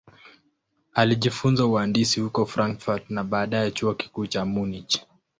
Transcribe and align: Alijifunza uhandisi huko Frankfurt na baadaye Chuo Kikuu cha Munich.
Alijifunza 0.93 1.65
uhandisi 1.65 2.19
huko 2.19 2.45
Frankfurt 2.45 3.09
na 3.09 3.23
baadaye 3.23 3.71
Chuo 3.71 3.93
Kikuu 3.93 4.27
cha 4.27 4.45
Munich. 4.45 5.01